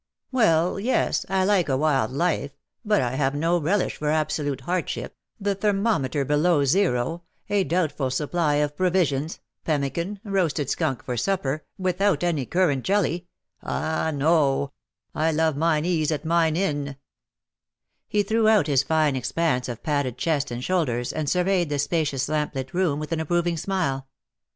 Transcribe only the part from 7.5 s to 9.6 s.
a doubtful supply of provisions,